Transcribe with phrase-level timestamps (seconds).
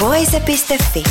[0.00, 1.04] Voise.fi.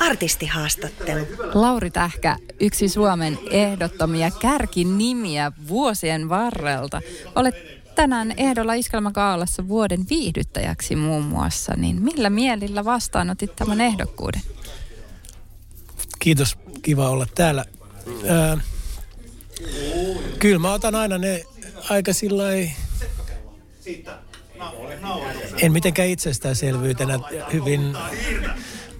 [0.00, 1.26] Artistihaastattelu.
[1.54, 7.00] Lauri Tähkä, yksi Suomen ehdottomia kärkinimiä vuosien varrelta.
[7.34, 7.54] Olet
[7.94, 14.42] tänään ehdolla Iskelmäkaalassa vuoden viihdyttäjäksi muun muassa, niin millä mielillä vastaanotit tämän ehdokkuuden?
[16.18, 17.64] Kiitos, kiva olla täällä.
[18.28, 18.58] Ää,
[20.38, 21.44] kyllä mä otan aina ne
[21.90, 22.44] aika sillä
[25.62, 27.18] en mitenkään itsestäänselvyytenä
[27.52, 27.96] hyvin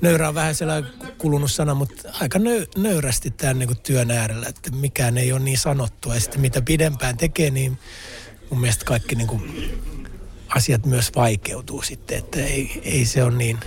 [0.01, 4.71] nöyrä on vähän sellainen kulunut sana, mutta aika nö, nöyrästi tämän niin työn äärellä, että
[4.71, 6.15] mikään ei ole niin sanottua.
[6.15, 7.79] Ja sitten mitä pidempään tekee, niin
[8.51, 9.71] mun mielestä kaikki niin kuin
[10.49, 13.59] asiat myös vaikeutuu sitten, että ei, ei se ole niin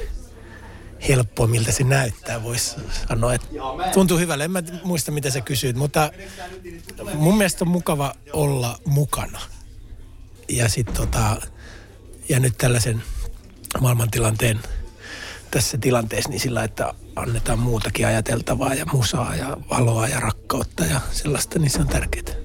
[1.08, 2.76] helppoa, miltä se näyttää, voisi
[3.08, 3.34] sanoa.
[3.34, 3.48] Että
[3.94, 6.12] tuntuu hyvälle, en mä muista mitä sä kysyit, mutta
[7.14, 9.40] mun mielestä on mukava olla mukana.
[10.50, 11.42] Ja sitten tota,
[12.30, 13.03] ja nyt tällaisen
[13.80, 14.59] maailmantilanteen
[15.52, 21.02] tässä tilanteessa niin sillä, että annetaan muutakin ajateltavaa ja musaa ja valoa ja rakkautta ja
[21.11, 22.35] sellaista, niin se on tärkeää.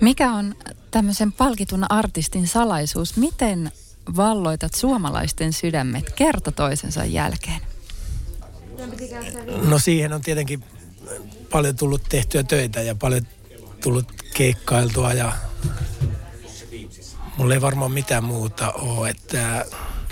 [0.00, 0.54] Mikä on
[0.90, 3.16] tämmöisen palkitun artistin salaisuus?
[3.16, 3.72] Miten
[4.16, 7.60] valloitat suomalaisten sydämet kerta toisensa jälkeen?
[9.68, 10.64] No siihen on tietenkin
[11.50, 13.26] paljon tullut tehtyä töitä ja paljon
[13.82, 15.32] tullut keikkailtua ja
[17.36, 19.64] mulla ei varmaan mitään muuta ole, että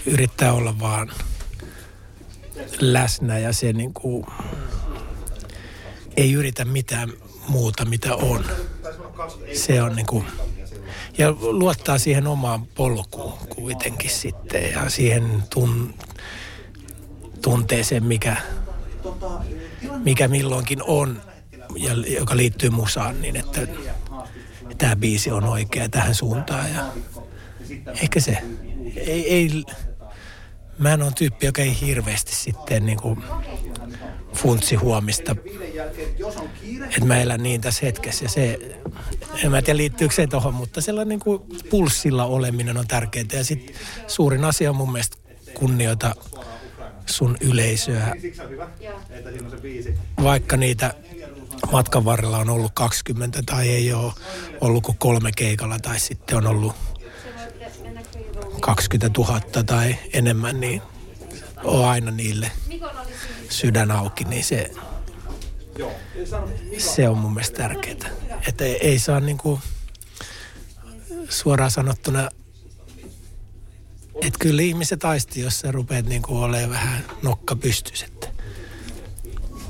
[0.06, 1.10] yrittää olla vaan
[2.80, 4.26] läsnä ja se niin kuin,
[6.16, 7.12] ei yritä mitään
[7.48, 8.44] muuta, mitä on.
[9.52, 10.26] Se on niin kuin,
[11.18, 15.94] ja luottaa siihen omaan polkuun kuitenkin sitten ja siihen tun,
[17.42, 18.36] tunteeseen, mikä,
[20.04, 21.22] mikä milloinkin on
[21.76, 23.66] ja joka liittyy musaan, niin että
[24.84, 26.84] tämä biisi on oikea tähän suuntaan ja
[28.02, 28.38] ehkä se
[28.96, 29.64] ei, ei
[30.78, 33.24] mä en ole tyyppi, joka ei hirveästi sitten niin kuin
[34.34, 35.36] funtsi huomista.
[36.84, 38.58] Että mä elän niin tässä hetkessä ja se,
[39.44, 43.26] en mä tiedä liittyykö se tuohon, mutta sellainen niin kuin pulssilla oleminen on tärkeää.
[43.32, 45.16] Ja sitten suurin asia on mun mielestä
[45.54, 46.14] kunnioita
[47.06, 48.14] sun yleisöä.
[50.22, 50.94] Vaikka niitä
[51.72, 54.12] matkan varrella on ollut 20 tai ei ole
[54.60, 56.72] ollut kuin kolme keikalla tai sitten on ollut
[58.60, 60.82] 20 000 tai enemmän, niin
[61.64, 62.50] on aina niille
[63.50, 64.70] sydän auki, niin se,
[66.78, 68.10] se on mun mielestä tärkeää.
[68.48, 69.60] Että ei, ei saa niin kuin
[71.28, 72.28] suoraan sanottuna,
[74.14, 78.28] että kyllä ihmiset aisti, jos sä rupeat niin kuin olemaan vähän nokka pystys, että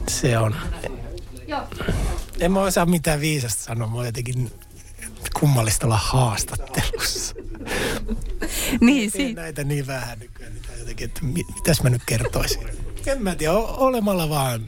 [0.09, 0.57] se on.
[2.41, 4.51] En mä osaa mitään viisasta sanoa, mä jotenkin
[5.41, 7.35] kummallista olla haastattelussa.
[8.81, 12.63] niin, si- näitä niin vähän nykyään, jotenkin, että mitäs mä nyt kertoisin.
[13.07, 14.67] En mä tiedä, olemalla vaan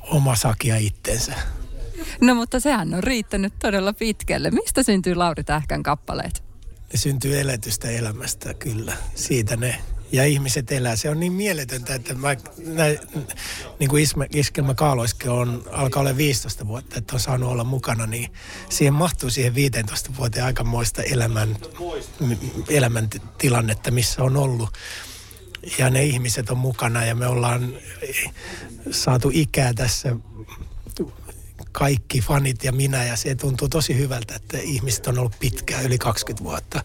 [0.00, 1.32] oma sakia itsensä.
[2.20, 4.50] No mutta sehän on riittänyt todella pitkälle.
[4.50, 6.42] Mistä syntyy Lauri Tähkän kappaleet?
[6.92, 8.96] Ne syntyy eletystä elämästä, kyllä.
[9.14, 9.78] Siitä ne
[10.12, 10.96] ja ihmiset elää.
[10.96, 12.36] Se on niin mieletöntä, että mä,
[12.66, 12.98] näin,
[13.78, 18.32] niin kuin Iskelmä Kaaloiske on, alkaa olla 15 vuotta, että on saanut olla mukana, niin
[18.68, 21.56] siihen mahtuu siihen 15 vuoteen aikamoista elämän,
[22.68, 23.08] elämän
[23.38, 24.70] tilannetta, missä on ollut.
[25.78, 27.74] Ja ne ihmiset on mukana ja me ollaan
[28.90, 30.16] saatu ikää tässä
[31.72, 35.98] kaikki fanit ja minä ja se tuntuu tosi hyvältä, että ihmiset on ollut pitkään, yli
[35.98, 36.84] 20 vuotta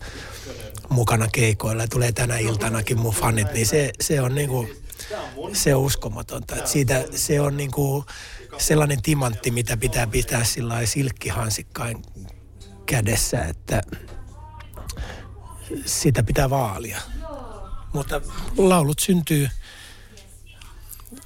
[0.94, 4.70] mukana keikoilla ja tulee tänä iltanakin mun fanit, niin se, se on niinku,
[5.54, 6.56] se on uskomatonta.
[6.56, 8.06] Et siitä, se on niinku
[8.58, 12.02] sellainen timantti, mitä pitää pitää sillä silkkihansikkain
[12.86, 13.82] kädessä, että
[15.86, 17.02] sitä pitää vaalia.
[17.94, 18.22] Mutta
[18.58, 19.50] laulut syntyy,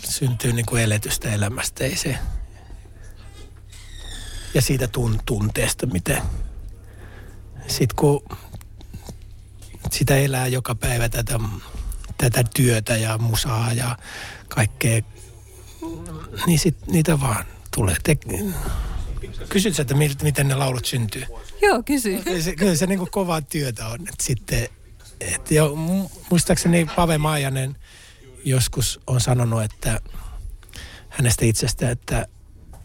[0.09, 2.17] syntyy niin kuin eletystä elämästä, ei se,
[4.53, 6.21] ja siitä tun, tunteesta, miten
[7.67, 8.23] sitten kun
[9.97, 11.39] sitä elää joka päivä tätä,
[12.17, 13.97] tätä työtä ja musaa ja
[14.47, 15.01] kaikkea,
[16.45, 17.45] niin sit niitä vaan
[17.75, 17.95] tulee.
[18.03, 18.17] Te,
[19.49, 21.25] kysyt sä, että miten ne laulut syntyy?
[21.61, 22.17] Joo, kysy.
[22.23, 24.67] Kyllä se, kyllä se niin kuin kovaa työtä on, että sitten
[25.21, 25.75] et jo,
[26.29, 27.75] muistaakseni Pave Maajanen
[28.45, 30.01] joskus on sanonut, että
[31.09, 32.27] hänestä itsestä, että,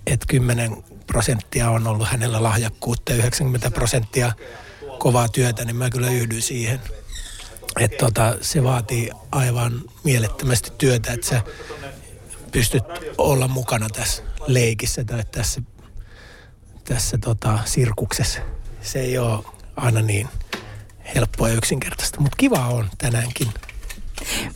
[0.06, 4.32] että 10 prosenttia on ollut hänellä lahjakkuutta ja 90 prosenttia
[4.98, 6.80] kovaa työtä, niin mä kyllä yhdyn siihen.
[7.80, 11.42] Että tota, se vaatii aivan mielettömästi työtä, että sä
[12.52, 12.84] pystyt
[13.18, 15.62] olla mukana tässä leikissä tai tässä,
[16.84, 18.40] tässä tota, sirkuksessa.
[18.82, 19.44] Se ei ole
[19.76, 20.28] aina niin
[21.14, 23.48] helppoa ja yksinkertaista, mutta kiva on tänäänkin.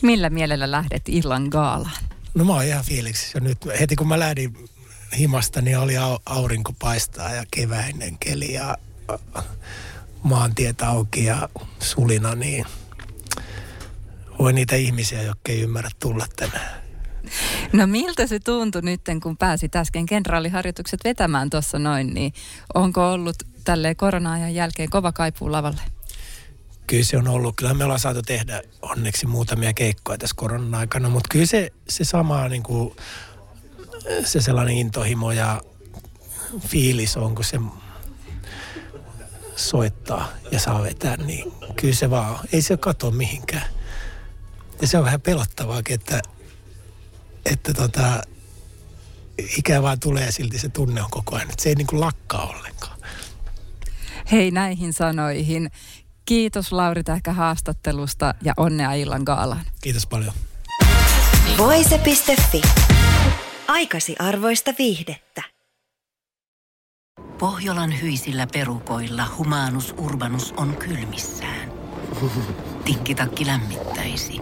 [0.01, 2.03] Millä mielellä lähdet illan gaalaan?
[2.33, 3.57] No mä oon ihan fiiliksissä nyt.
[3.79, 4.69] Heti kun mä lähdin
[5.17, 5.93] himasta, niin oli
[6.25, 8.77] aurinko paistaa ja keväinen keli ja
[10.23, 11.49] maantiet auki ja
[11.79, 12.65] sulina, niin
[14.39, 16.87] voi niitä ihmisiä, jotka ei ymmärrä tulla tänään.
[17.73, 22.33] No miltä se tuntui nyt, kun pääsit äsken kenraaliharjoitukset vetämään tuossa noin, niin
[22.73, 25.81] onko ollut tälle korona-ajan jälkeen kova kaipuu lavalle?
[26.87, 27.55] Kyllä se on ollut.
[27.55, 32.03] Kyllä me ollaan saatu tehdä onneksi muutamia keikkoja tässä koronan aikana, mutta kyllä se, se
[32.03, 32.95] sama niin kuin,
[34.25, 35.61] se sellainen intohimo ja
[36.67, 37.59] fiilis on, kun se
[39.55, 43.76] soittaa ja saa vetää, niin kyllä se vaan, ei se kato mihinkään.
[44.81, 46.21] Ja se on vähän pelottavaakin, että,
[47.45, 48.21] että tota,
[49.57, 51.49] ikä vaan tulee ja silti se tunne on koko ajan.
[51.49, 52.99] Että se ei niin kuin lakkaa ollenkaan.
[54.31, 55.71] Hei näihin sanoihin.
[56.25, 59.65] Kiitos Lauri Tähkä haastattelusta ja onnea illan gaalaan.
[59.81, 60.33] Kiitos paljon.
[61.57, 62.61] Voise.fi.
[63.67, 65.43] Aikasi arvoista viihdettä.
[67.37, 71.71] Pohjolan hyisillä perukoilla humanus urbanus on kylmissään.
[72.85, 74.41] Tikkitakki lämmittäisi.